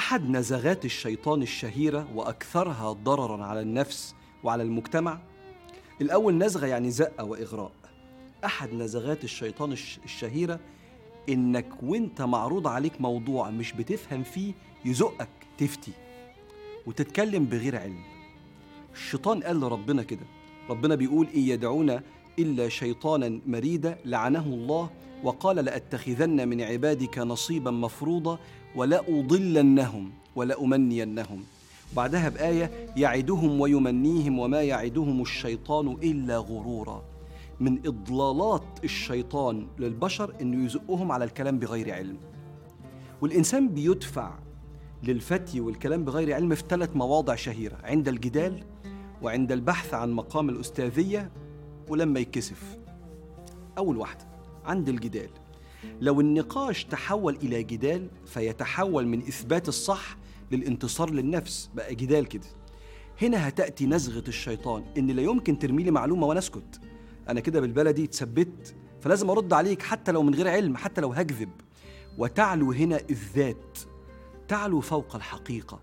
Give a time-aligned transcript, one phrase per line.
[0.00, 4.14] أحد نزغات الشيطان الشهيرة وأكثرها ضررا على النفس
[4.44, 5.18] وعلى المجتمع؟
[6.00, 7.72] الأول نزغة يعني زقة وإغراء.
[8.44, 10.60] أحد نزغات الشيطان الش- الشهيرة
[11.28, 14.52] إنك وإنت معروض عليك موضوع مش بتفهم فيه
[14.84, 15.92] يزقك تفتي
[16.86, 18.00] وتتكلم بغير علم.
[18.94, 20.26] الشيطان قال لربنا كده.
[20.70, 22.00] ربنا بيقول إن يدعون
[22.38, 24.90] إلا شيطانا مريدا لعنه الله
[25.24, 28.38] وقال لأتخذن من عبادك نصيبا مفروضا
[28.76, 31.44] ولأضلنهم ولأمنينهم.
[31.96, 37.02] بعدها بآية يعدهم ويمنيهم وما يعدهم الشيطان إلا غرورا.
[37.60, 42.16] من إضلالات الشيطان للبشر إنه يزقهم على الكلام بغير علم.
[43.20, 44.34] والإنسان بيدفع
[45.02, 48.64] للفتي والكلام بغير علم في ثلاث مواضع شهيرة عند الجدال
[49.22, 51.30] وعند البحث عن مقام الأستاذية
[51.88, 52.78] ولما يتكسف.
[53.78, 54.26] أول واحدة
[54.64, 55.30] عند الجدال.
[56.00, 60.16] لو النقاش تحول إلى جدال فيتحول من إثبات الصح
[60.52, 61.70] للانتصار للنفس.
[61.74, 62.46] بقى جدال كده.
[63.22, 66.80] هنا هتأتي نزغة الشيطان إن لا يمكن ترمي لي معلومة وأنا أسكت
[67.28, 71.50] أنا كده بالبلدي اتثبت فلازم أرد عليك حتى لو من غير علم حتى لو هكذب.
[72.18, 73.78] وتعلو هنا الذات.
[74.48, 75.80] تعلو فوق الحقيقة.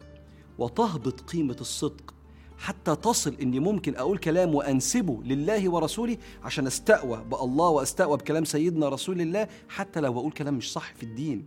[0.58, 2.14] وتهبط قيمة الصدق.
[2.58, 8.89] حتى تصل إني ممكن أقول كلام وأنسبه لله ورسوله عشان استقوى بالله واستقوى بكلام سيدنا
[8.89, 11.45] رسول الله حتى لو بقول كلام مش صح في الدين.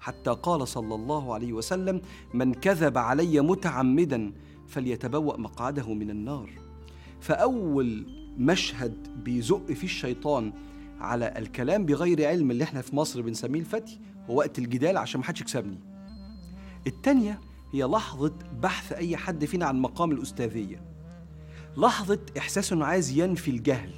[0.00, 2.00] حتى قال صلى الله عليه وسلم
[2.34, 4.32] من كذب علي متعمدا
[4.68, 6.50] فليتبوأ مقعده من النار.
[7.20, 8.06] فأول
[8.38, 10.52] مشهد بيزق فيه الشيطان
[11.00, 15.40] على الكلام بغير علم اللي إحنا في مصر بنسميه الفتي هو وقت الجدال عشان محدش
[15.40, 15.78] يكسبني.
[16.86, 17.40] التانية
[17.72, 20.82] هي لحظة بحث أي حد فينا عن مقام الأستاذية.
[21.76, 23.90] لحظة إحساس إنه عايز ينفي الجهل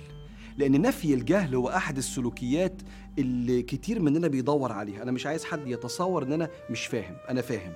[0.58, 2.82] لأن نفي الجهل هو أحد السلوكيات
[3.18, 5.02] اللي كتير مننا بيدور عليها.
[5.02, 7.72] أنا مش عايز حد يتصور إن أنا مش فاهم أنا فاهم.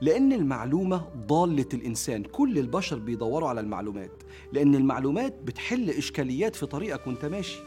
[0.00, 4.22] لأن المعلومة ضالة الإنسان كل البشر بيدوروا على المعلومات.
[4.52, 7.58] لأن المعلومات بتحل إشكاليات في طريقك وأنت ماشي.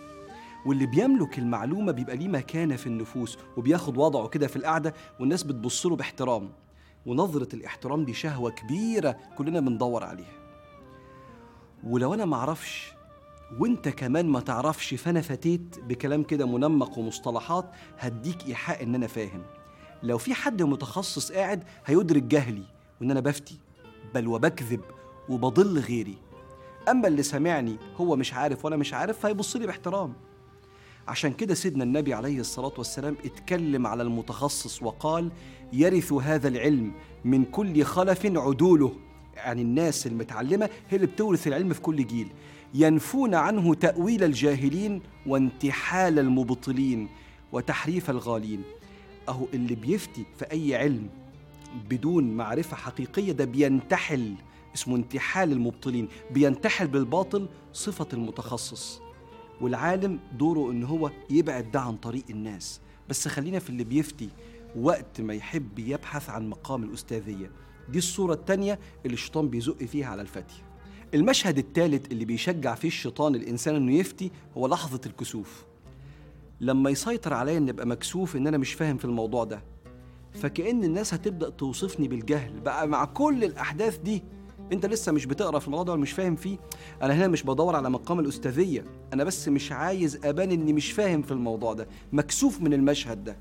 [0.66, 5.86] واللي بيملك المعلومة بيبقى ليه مكانة في النفوس وبياخد وضعه كده في القعدة والناس بتبص
[5.86, 6.50] له باحترام.
[7.08, 10.38] ونظرة الاحترام دي شهوة كبيرة كلنا بندور عليها.
[11.84, 12.92] ولو أنا معرفش
[13.60, 19.44] وأنت كمان ما تعرفش فأنا فتيت بكلام كده منمق ومصطلحات هديك إيحاء إن أنا فاهم.
[20.04, 22.64] لو في حد متخصص قاعد هيدرك جهلي
[23.02, 23.60] وإن أنا بفتي
[24.14, 24.82] بل وبكذب
[25.30, 26.18] وبضل غيري.
[26.90, 30.14] أما اللي سمعني هو مش عارف وأنا مش عارف فهيبص لي باحترام.
[31.08, 35.30] عشان كده سيدنا النبي عليه الصلاة والسلام اتكلم على المتخصص وقال
[35.74, 36.92] يرث هذا العلم
[37.26, 38.94] من كل خلف عدوله.
[39.36, 42.28] يعني الناس المتعلمة هي اللي بتورث العلم في كل جيل.
[42.74, 47.10] ينفون عنه تأويل الجاهلين وانتحال المبطلين
[47.52, 48.62] وتحريف الغالين.
[49.30, 51.10] أهو اللي بيفتي في أي علم
[51.90, 54.34] بدون معرفة حقيقية ده بينتحل
[54.76, 59.02] اسمه انتحال المبطلين بينتحل بالباطل صفة المتخصص.
[59.62, 62.82] والعالم دوره إن هو يبعد ده عن طريق الناس.
[63.10, 64.30] بس خلينا في اللي بيفتي
[64.76, 67.52] وقت ما يحب يبحث عن مقام الأستاذية
[67.90, 70.62] دي الصورة التانية اللي الشيطان بيزق فيها على الفتي
[71.14, 75.66] المشهد الثالث اللي بيشجع فيه الشيطان الإنسان إنه يفتي هو لحظة الكسوف.
[76.62, 79.62] لما يسيطر عليا إن أبقى مكسوف إن أنا مش فاهم في الموضوع ده.
[80.34, 82.60] فكأن الناس هتبدأ توصفني بالجهل.
[82.60, 84.24] بقى مع كل الأحداث دي
[84.74, 86.58] انت لسه مش بتقرا في الموضوع ده ولا مش فاهم فيه
[87.02, 91.22] أنا هنا مش بدور على مقام الأستاذية أنا بس مش عايز ابان اني مش فاهم
[91.22, 93.38] في الموضوع ده مكسوف من المشهد ده.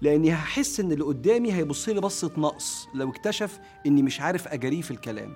[0.00, 4.82] لاني هحس ان اللي قدامي هيبص لي بصة نقص لو اكتشف اني مش عارف اجاريه
[4.82, 5.32] في الكلام.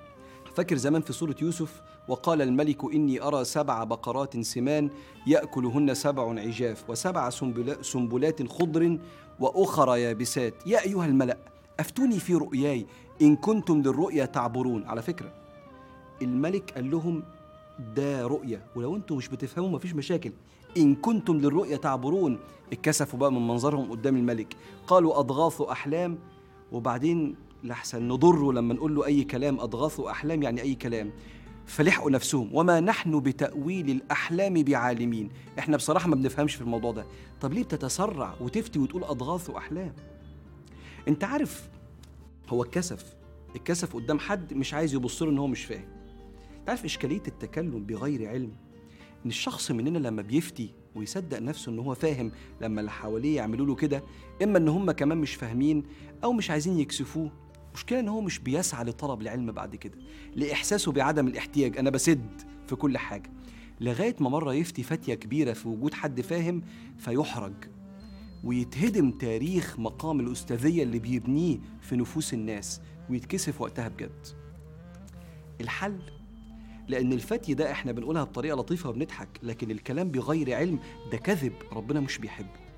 [0.55, 4.91] فاكر زمان في سورة يوسف وقال الملك إني أرى سبع بقرات سمان
[5.27, 8.99] يأكلهن سبع عجاف وسبع سنبلا- سنبلات خضر
[9.41, 10.55] وأخر يابسات.
[10.67, 11.39] يا أيها الملأ
[11.81, 12.87] افتوني في رؤياي
[13.23, 14.85] إن كنتم للرؤيا تعبرون.
[14.85, 15.33] على فكرة
[16.23, 17.23] الملك قال لهم
[17.97, 20.33] ده رؤية ولو أنتم مش بتفهموا مفيش مشاكل.
[20.77, 22.39] إن كنتم للرؤيا تعبرون
[22.73, 24.57] اتكسفوا بقى من منظرهم قدام الملك.
[24.87, 26.19] قالوا أضغاث أحلام.
[26.73, 27.35] وبعدين
[27.65, 29.61] لحسن نضره لما نقول له أي كلام.
[29.61, 31.11] أضغاث أحلام يعني أي كلام.
[31.67, 32.51] فلحقوا نفسهم.
[32.53, 35.29] وما نحن بتأويل الأحلام بعالمين.
[35.59, 37.07] إحنا بصراحة ما بنفهمش في الموضوع ده.
[37.41, 39.93] طب ليه بتتسرع وتفتي وتقول أضغاث أحلام؟
[41.09, 41.69] انت عارف
[42.49, 43.17] هو اتكسف.
[43.55, 45.89] اتكسف قدام حد مش عايز يبص له ان هو مش فاهم.
[46.67, 48.53] تعرف إشكالية التكلم بغير علم؟
[49.25, 53.75] إن الشخص مننا لما بيفتي ويصدق نفسه إن هو فاهم لما اللي حواليه يعملوا له
[53.75, 54.03] كده
[54.43, 55.83] إما إن هم كمان مش فاهمين
[56.25, 57.33] أو مش عايزين يكسفوه
[57.75, 59.99] مشكلة إن هو مش بيسعى لطلب العلم بعد كده
[60.37, 61.79] لإحساسه بعدم الاحتياج.
[61.79, 63.31] أنا بسد في كل حاجة.
[63.81, 66.63] لغاية ما مرة يفتي فتية كبيرة في وجود حد فاهم
[66.99, 67.55] فيحرج.
[68.45, 72.81] ويتهدم تاريخ مقام الأستاذية اللي بيبنيه في نفوس الناس
[73.11, 74.27] ويتكسف وقتها بجد.
[75.61, 75.99] الحل؟
[76.89, 80.79] لأن الفتي ده إحنا بنقولها بطريقة لطيفة وبنضحك لكن الكلام بغير علم
[81.13, 82.69] ده كذب ربنا مش بيحبه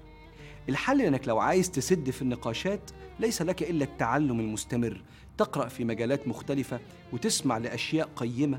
[0.69, 2.91] الحل إنك لو عايز تسد في النقاشات
[3.21, 5.03] ليس لك إلا التعلم المستمر
[5.39, 6.81] تقرأ في مجالات مختلفة
[7.13, 8.59] وتسمع لأشياء قيمة.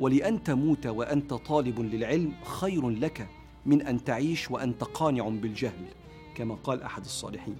[0.00, 3.28] ولان تموت وأنت طالب للعلم خير لك
[3.66, 5.86] من أن تعيش وانت قانع بالجهل.
[6.34, 7.56] كما قال أحد الصالحين.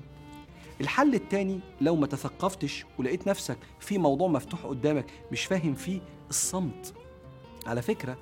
[0.81, 6.01] الحل الثاني لو ما تثقفتش ولقيت نفسك في موضوع مفتوح قدامك مش فاهم فيه
[6.31, 6.95] الصمت.
[7.67, 8.17] على فكرة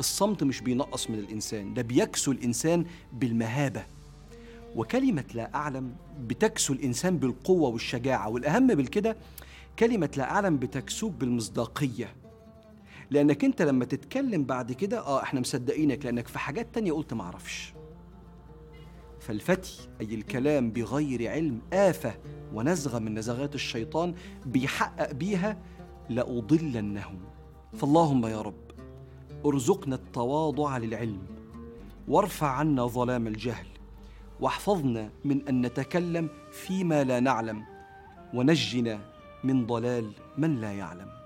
[0.00, 3.84] الصمت مش بينقص من الإنسان ده بيكسو الإنسان بالمهابة.
[4.76, 9.16] وكلمة لا أعلم بتكسو الإنسان بالقوة والشجاعة والأهم بالكده
[9.78, 12.14] كلمة لا أعلم بتكسوك بالمصداقية.
[13.10, 17.72] لأنك أنت لما تتكلم بعد كده آه إحنا مصدقينك لأنك في حاجات تانية قلت معرفش
[19.24, 22.14] فالفتي أي الكلام بغير علم آفة
[22.54, 24.14] ونزغة من نزغات الشيطان
[24.46, 25.58] بيحقق بيها
[26.10, 27.18] لأضلنهم.
[27.72, 28.64] فاللهم يا رب
[29.46, 31.22] ارزقنا التواضع للعلم
[32.08, 33.66] وارفع عنا ظلام الجهل
[34.40, 37.64] واحفظنا من أن نتكلم فيما لا نعلم
[38.34, 39.00] ونجنا
[39.44, 41.23] من ضلال من لا يعلم.